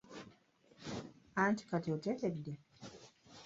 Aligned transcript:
Anti 1.43 1.63
kati 1.69 1.89
oteredde? 1.95 2.53